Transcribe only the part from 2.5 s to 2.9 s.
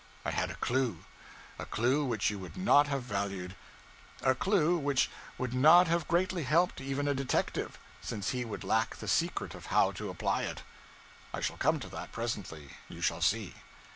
not